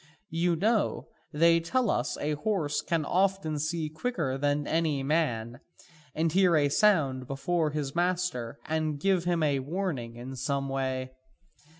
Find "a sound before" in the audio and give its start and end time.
6.55-7.69